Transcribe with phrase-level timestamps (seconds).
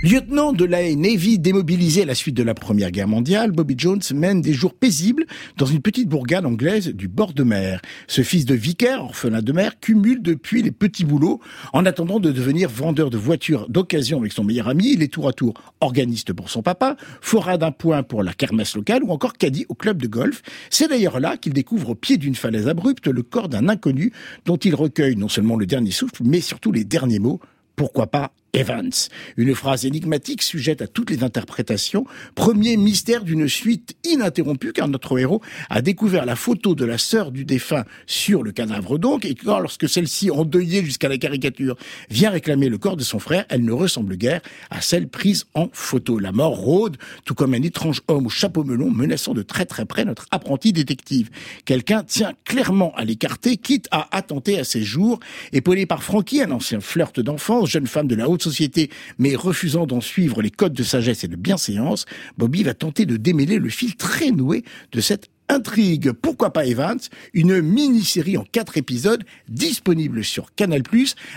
[0.00, 4.00] Lieutenant de la Navy démobilisé à la suite de la Première Guerre mondiale, Bobby Jones
[4.14, 7.82] mène des jours paisibles dans une petite bourgade anglaise du bord de mer.
[8.06, 11.40] Ce fils de vicaire, orphelin de mer, cumule depuis les petits boulots
[11.72, 14.92] en attendant de devenir vendeur de voitures d'occasion avec son meilleur ami.
[14.92, 18.76] Il est tour à tour organiste pour son papa, fora d'un point pour la kermesse
[18.76, 20.42] locale ou encore caddie au club de golf.
[20.70, 24.12] C'est d'ailleurs là qu'il découvre au pied d'une falaise abrupte le corps d'un inconnu
[24.44, 27.40] dont il recueille non seulement le dernier souffle, mais surtout les derniers mots.
[27.74, 28.90] Pourquoi pas Evans.
[29.36, 32.04] Une phrase énigmatique sujette à toutes les interprétations.
[32.34, 37.30] Premier mystère d'une suite ininterrompue car notre héros a découvert la photo de la sœur
[37.30, 41.76] du défunt sur le cadavre donc et quand lorsque celle-ci, endeuillée jusqu'à la caricature,
[42.10, 45.68] vient réclamer le corps de son frère, elle ne ressemble guère à celle prise en
[45.72, 46.18] photo.
[46.18, 49.84] La mort rôde, tout comme un étrange homme au chapeau melon menaçant de très très
[49.84, 51.30] près notre apprenti détective.
[51.64, 55.20] Quelqu'un tient clairement à l'écarter, quitte à attenter à ses jours.
[55.52, 59.86] Épaulé par Frankie, un ancien flirt d'enfance, jeune femme de la haute société, mais refusant
[59.86, 62.06] d'en suivre les codes de sagesse et de bienséance,
[62.36, 66.12] Bobby va tenter de démêler le fil très noué de cette intrigue.
[66.12, 67.00] Pourquoi pas Evans?
[67.32, 70.82] Une mini-série en quatre épisodes disponible sur Canal+,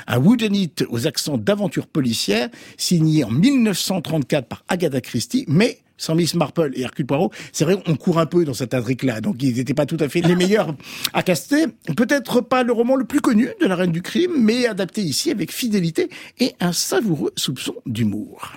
[0.07, 6.15] un wooden it aux accents d'aventure policière, signé en 1934 par Agatha Christie, mais sans
[6.15, 9.41] Miss Marple et Hercule Poirot, c'est vrai, on court un peu dans cette intrigue-là, donc
[9.41, 10.75] ils n'étaient pas tout à fait les meilleurs
[11.13, 11.67] à caster.
[11.95, 15.29] Peut-être pas le roman le plus connu de la Reine du Crime, mais adapté ici
[15.29, 18.51] avec fidélité et un savoureux soupçon d'humour.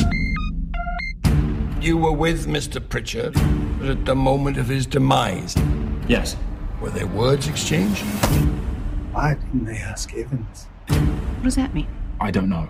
[1.82, 2.80] You were with Mr.
[2.80, 3.36] Pritchard
[3.86, 5.54] at the moment of his demise.
[6.08, 6.36] Yes.
[6.80, 8.02] Were there words exchanged?
[9.12, 10.66] Why didn't they ask Evans?
[10.88, 11.88] What does that mean?
[12.20, 12.68] I don't know.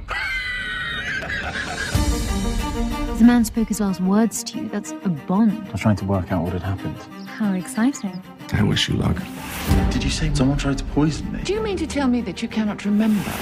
[3.19, 4.69] The man spoke his last words to you.
[4.69, 5.53] That's a bond.
[5.69, 6.97] I was trying to work out what had happened.
[7.29, 8.21] How exciting.
[8.53, 9.17] I wish you luck.
[9.91, 11.43] Did you say someone tried to poison me?
[11.45, 13.33] Do you mean to tell me that you cannot remember?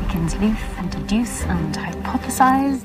[0.00, 2.82] We can sleuth and deduce and hypothesize.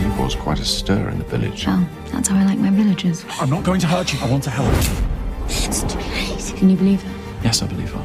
[0.00, 1.66] He was quite a stir in the village.
[1.66, 3.24] Well, that's how I like my villagers.
[3.40, 4.20] I'm not going to hurt you.
[4.20, 4.72] I want to help.
[5.46, 6.56] It's too late.
[6.58, 7.40] Can you believe her?
[7.42, 8.04] Yes, I believe her.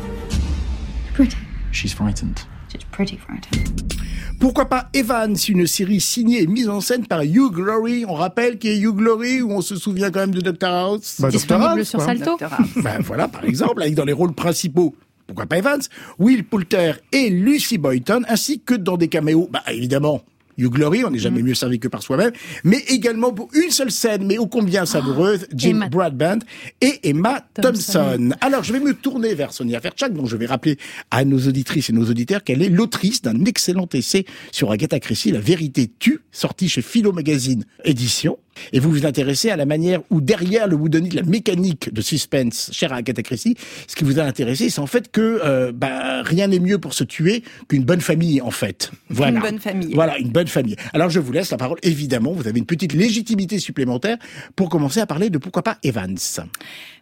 [1.14, 1.38] Pretty.
[1.72, 2.44] She's frightened.
[2.76, 3.94] She's pretty frightened.
[4.40, 8.04] Pourquoi pas Evans, une série signée et mise en scène par Hugh Glory.
[8.06, 10.68] On rappelle qu'il y a Hugh Glory, où on se souvient quand même de Dr
[10.68, 11.18] House?
[11.20, 11.38] Bah, Dr.
[11.38, 12.08] Disponible House, sur quoi.
[12.08, 12.38] Salto.
[12.84, 14.94] Ben voilà, par exemple, avec dans les rôles principaux.
[15.26, 15.82] Pourquoi pas Evans,
[16.20, 20.22] Will Poulter et Lucy Boynton, ainsi que dans des caméos, bah évidemment,
[20.58, 22.32] Glory, on n'est jamais mieux servi que par soi-même,
[22.64, 26.40] mais également pour une seule scène, mais ô combien savoureuse, Jim Emma Broadbent
[26.82, 27.94] et Emma Thompson.
[27.94, 28.30] Thompson.
[28.42, 30.78] Alors, je vais me tourner vers Sonia Ferchak, dont je vais rappeler
[31.12, 35.32] à nos auditrices et nos auditeurs qu'elle est l'autrice d'un excellent essai sur Agatha Christie,
[35.32, 38.38] La vérité tue, sorti chez Philo Magazine Édition.
[38.74, 42.70] Et vous vous intéressez à la manière où derrière le whodunit, la mécanique de suspense
[42.72, 43.56] chère à Agatha Christie,
[43.88, 46.94] ce qui vous a intéressé, c'est en fait que euh, bah, rien n'est mieux pour
[46.94, 48.92] se tuer qu'une bonne famille, en fait.
[49.10, 49.38] Voilà.
[49.38, 49.94] Une bonne famille.
[49.94, 50.76] Voilà, une bonne famille.
[50.94, 54.18] Alors je vous laisse la parole, évidemment, vous avez une petite légitimité supplémentaire
[54.56, 56.18] pour commencer à parler de pourquoi pas Evans.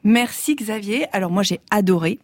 [0.04, 1.06] Merci Xavier.
[1.12, 2.20] Alors moi j'ai adoré.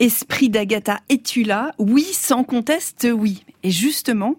[0.00, 1.72] Esprit d'Agatha, es-tu là?
[1.78, 3.44] Oui, sans conteste, oui.
[3.62, 4.36] Et justement,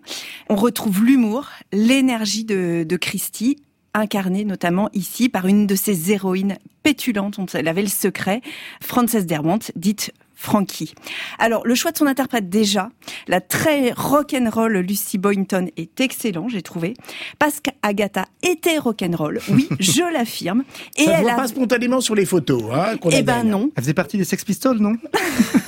[0.50, 3.57] on retrouve l'humour, l'énergie de, de Christie,
[3.93, 8.41] incarnée notamment ici par une de ses héroïnes pétulantes dont elle avait le secret,
[8.81, 10.93] Frances Derwent, dite Frankie.
[11.39, 12.89] Alors, le choix de son interprète déjà,
[13.29, 16.95] la très rock'n'roll Lucy Boynton est excellent, j'ai trouvé,
[17.39, 20.65] parce qu'Agatha était rock'n'roll, oui, je l'affirme.
[20.97, 21.35] Et Ça ne elle voit a...
[21.37, 22.63] pas spontanément sur les photos.
[22.73, 24.97] Hein, Eh ben non, Elle faisait partie des Sex Pistols, non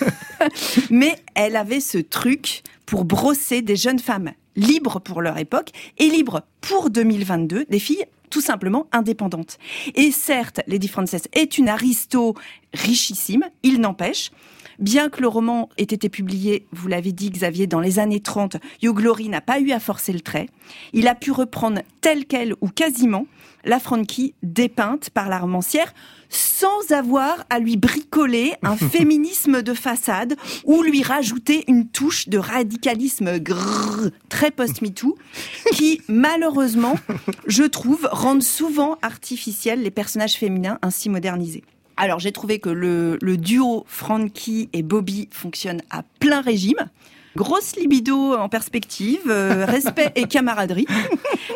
[0.90, 6.10] mais elle avait ce truc pour brosser des jeunes femmes libres pour leur époque et
[6.10, 9.58] libres pour 2022, des filles tout simplement indépendantes.
[9.94, 12.36] Et certes, Lady Frances est une aristo
[12.74, 14.32] richissime, il n'empêche.
[14.80, 18.58] Bien que le roman ait été publié, vous l'avez dit Xavier, dans les années 30,
[18.82, 20.50] Hugh Glory n'a pas eu à forcer le trait.
[20.94, 23.26] Il a pu reprendre telle qu'elle ou quasiment
[23.64, 25.94] la Frankie dépeinte par la romancière
[26.30, 32.38] sans avoir à lui bricoler un féminisme de façade ou lui rajouter une touche de
[32.38, 35.18] radicalisme grrr, très post-MeToo
[35.74, 36.96] qui, malheureusement,
[37.48, 41.64] je trouve, rendent souvent artificiels les personnages féminins ainsi modernisés.
[41.98, 46.90] Alors j'ai trouvé que le, duo Frankie et Bobby fonctionne à plein régime.
[47.36, 50.88] Grosse libido en perspective, euh, respect et camaraderie.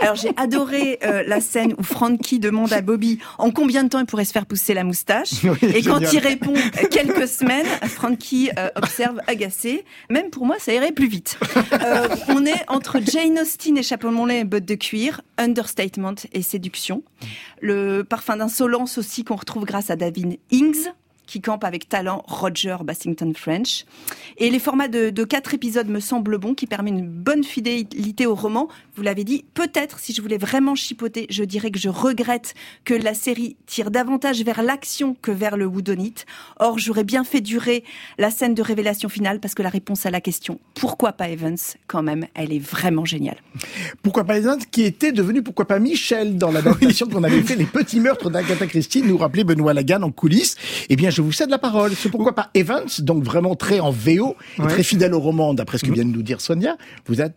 [0.01, 3.99] Alors j'ai adoré euh, la scène où Frankie demande à Bobby en combien de temps
[3.99, 5.43] il pourrait se faire pousser la moustache?
[5.61, 9.85] et quand il répond euh, quelques semaines, Frankie euh, observe agacé.
[10.09, 11.37] Même pour moi, ça irait plus vite.
[11.73, 16.41] Euh, on est entre Jane Austen et chapeau mollet et bottes de cuir, understatement et
[16.41, 17.03] séduction.
[17.61, 20.89] Le parfum d'insolence aussi qu'on retrouve grâce à David Ings
[21.29, 23.85] qui campe avec talent Roger Bassington French.
[24.37, 28.25] Et les formats de, de quatre épisodes me semblent bons, qui permet une bonne fidélité
[28.25, 28.67] au roman.
[28.95, 32.95] Vous l'avez dit, peut-être si je voulais vraiment chipoter, je dirais que je regrette que
[32.95, 36.25] la série tire davantage vers l'action que vers le woodonite.
[36.59, 37.83] Or, j'aurais bien fait durer
[38.17, 41.57] la scène de révélation finale parce que la réponse à la question pourquoi pas Evans,
[41.87, 43.37] quand même, elle est vraiment géniale.
[44.01, 47.65] Pourquoi pas Evans, qui était devenu pourquoi pas Michel dans l'adaptation qu'on avait fait Les
[47.65, 50.55] Petits Meurtres d'Agatha Christie, nous rappelait Benoît Lagan en coulisses.
[50.89, 51.94] Eh bien, je vous cède la parole.
[51.95, 55.77] C'est pourquoi pas Evans, donc vraiment très en VO et très fidèle au roman, d'après
[55.77, 56.77] ce que vient de nous dire Sonia.
[57.07, 57.36] Vous êtes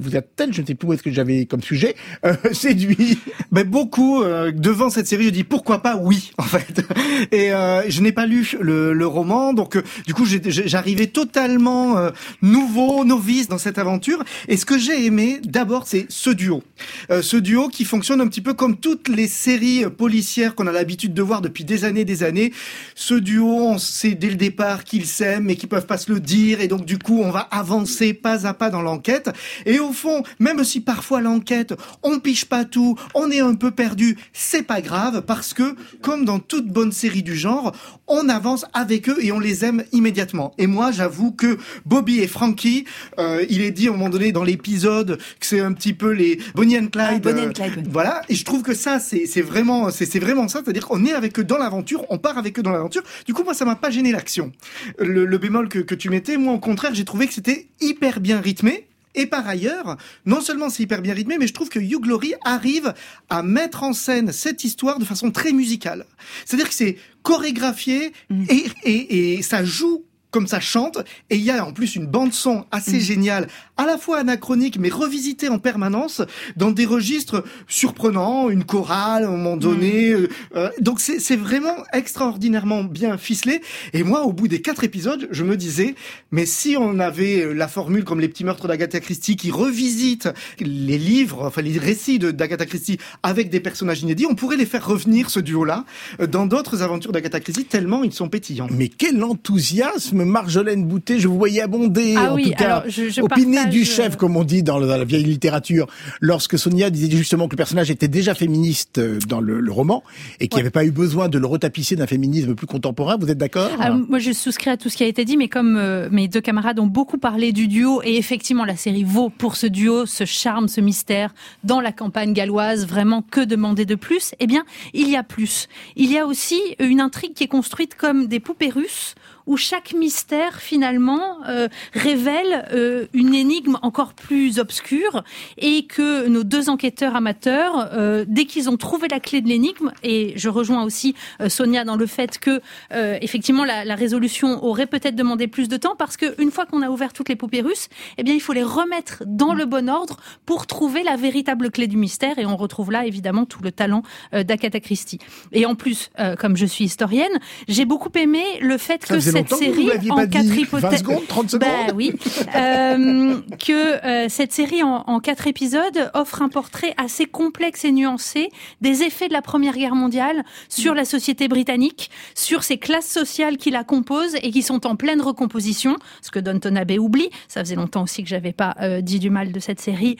[0.00, 3.18] vous êtes-elle, je ne sais plus où est-ce que j'avais comme sujet, euh, séduit
[3.52, 6.82] Ben beaucoup euh, devant cette série, je dis pourquoi pas oui en fait.
[7.32, 11.98] Et euh, je n'ai pas lu le, le roman, donc euh, du coup j'arrivais totalement
[11.98, 12.10] euh,
[12.42, 14.22] nouveau, novice dans cette aventure.
[14.48, 16.62] Et ce que j'ai aimé d'abord, c'est ce duo,
[17.10, 20.72] Euh, ce duo qui fonctionne un petit peu comme toutes les séries policières qu'on a
[20.72, 22.52] l'habitude de voir depuis des années, des années.
[22.94, 26.20] Ce duo, on sait dès le départ qu'ils s'aiment, mais qu'ils peuvent pas se le
[26.20, 29.30] dire, et donc du coup on va avancer pas à pas dans l'enquête.
[29.66, 33.70] Et au fond, même si parfois l'enquête, on piche pas tout, on est un peu
[33.70, 37.74] perdu, c'est pas grave parce que, comme dans toute bonne série du genre,
[38.06, 40.52] on avance avec eux et on les aime immédiatement.
[40.58, 42.84] Et moi, j'avoue que Bobby et Frankie,
[43.18, 46.10] euh, il est dit à un moment donné dans l'épisode que c'est un petit peu
[46.10, 47.08] les Bonnie and Clyde.
[47.08, 47.88] Ah, Bonnie and euh, Clyde.
[47.90, 48.22] Voilà.
[48.28, 50.60] Et je trouve que ça, c'est vraiment, c'est c'est vraiment ça.
[50.64, 53.02] C'est-à-dire qu'on est avec eux dans l'aventure, on part avec eux dans l'aventure.
[53.26, 54.52] Du coup, moi, ça m'a pas gêné l'action.
[54.98, 58.20] Le, le bémol que, que tu mettais, moi, au contraire, j'ai trouvé que c'était hyper
[58.20, 58.86] bien rythmé.
[59.14, 62.94] Et par ailleurs, non seulement c'est hyper bien rythmé, mais je trouve que Laurie arrive
[63.28, 66.06] à mettre en scène cette histoire de façon très musicale.
[66.44, 68.12] C'est-à-dire que c'est chorégraphié
[68.48, 70.98] et, et, et ça joue comme ça chante,
[71.30, 74.78] et il y a en plus une bande son assez géniale, à la fois anachronique
[74.78, 76.22] mais revisitée en permanence
[76.56, 80.10] dans des registres surprenants, une chorale à un moment donné.
[80.10, 83.60] euh, euh, donc c'est vraiment extraordinairement bien ficelé.
[83.92, 85.94] Et moi, au bout des quatre épisodes, je me disais,
[86.30, 90.28] mais si on avait euh, la formule comme les petits meurtres d'Agatha Christie qui revisite
[90.60, 94.86] les livres, enfin les récits d'Agatha Christie avec des personnages inédits, on pourrait les faire
[94.86, 95.84] revenir ce duo-là
[96.28, 98.68] dans d'autres aventures d'Agatha Christie tellement ils sont pétillants.
[98.70, 102.82] Mais quel enthousiasme, Marjolaine Boutet, je vous voyais abonder, Ah en oui, tout cas, alors,
[102.88, 105.04] je- je au piné partage, du chef, euh, comme on dit dans, le- dans la
[105.04, 105.86] vieille littérature,
[106.20, 110.02] lorsque Sonia disait justement que le personnage était déjà féministe euh, dans le, le roman,
[110.40, 113.30] et qu'il n'y avait pas eu besoin de le retapisser d'un féminisme plus contemporain, vous
[113.30, 113.70] êtes d'accord?
[114.08, 116.40] Moi, je souscris à tout ce qui a été dit, mais comme euh, mes deux
[116.40, 120.24] camarades ont beaucoup parlé du duo, et effectivement, la série vaut pour ce duo, ce
[120.24, 121.34] charme, ce mystère,
[121.64, 124.32] dans la campagne galloise, vraiment que demander de plus?
[124.40, 124.64] Eh bien,
[124.94, 125.68] il y a plus.
[125.96, 129.14] Il y a aussi une intrigue qui est construite comme des poupées russes,
[129.50, 135.24] où chaque mystère finalement euh, révèle euh, une énigme encore plus obscure
[135.58, 139.90] et que nos deux enquêteurs amateurs, euh, dès qu'ils ont trouvé la clé de l'énigme,
[140.04, 142.60] et je rejoins aussi euh, Sonia dans le fait que
[142.92, 146.64] euh, effectivement la, la résolution aurait peut-être demandé plus de temps parce que une fois
[146.64, 147.88] qu'on a ouvert toutes les poupées russes,
[148.18, 151.88] eh bien il faut les remettre dans le bon ordre pour trouver la véritable clé
[151.88, 155.18] du mystère et on retrouve là évidemment tout le talent euh, d'Agatha Christie.
[155.50, 157.32] Et en plus, euh, comme je suis historienne,
[157.66, 160.60] j'ai beaucoup aimé le fait Ça que faisait cette série en quatre dit.
[160.62, 162.12] hypothèses 20 secondes, 30 secondes Bah oui,
[162.56, 167.92] Euh, que euh, cette série en, en quatre épisodes offre un portrait assez complexe et
[167.92, 168.50] nuancé
[168.80, 173.56] des effets de la Première Guerre mondiale sur la société britannique, sur ces classes sociales
[173.56, 177.30] qui la composent et qui sont en pleine recomposition, ce que Downton Abbey oublie.
[177.48, 180.16] Ça faisait longtemps aussi que j'avais pas euh, dit du mal de cette série.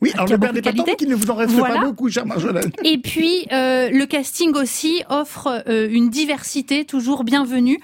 [0.00, 1.76] Oui, alors qui ne perdez de pas qu'il ne vous en reste Voilà.
[1.76, 2.70] pas beaucoup, cher Marjolaine.
[2.84, 7.80] Et puis euh, le casting aussi offre euh, une diversité toujours bienvenue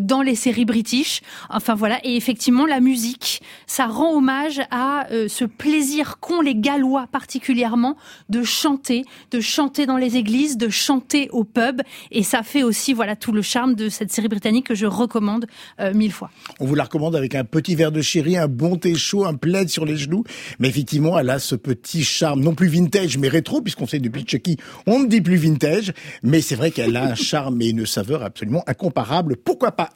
[0.00, 1.20] dans les séries british.
[1.50, 6.54] Enfin voilà, et effectivement la musique, ça rend hommage à euh, ce plaisir qu'ont les
[6.54, 7.96] Gallois particulièrement
[8.28, 12.92] de chanter, de chanter dans les églises, de chanter au pub, et ça fait aussi
[12.92, 15.46] voilà tout le charme de cette série britannique que je recommande
[15.80, 16.30] euh, mille fois.
[16.60, 19.34] On vous la recommande avec un petit verre de sherry, un bon thé chaud, un
[19.34, 20.24] plaid sur les genoux.
[20.58, 24.24] Mais effectivement, elle a ce petit charme, non plus vintage, mais rétro, puisqu'on sait depuis
[24.26, 25.92] Chucky, on ne dit plus vintage.
[26.22, 29.36] Mais c'est vrai qu'elle a un charme et une saveur absolument incomparable.
[29.36, 29.90] Pourquoi pas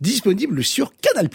[0.00, 1.28] Disponible sur Canal+.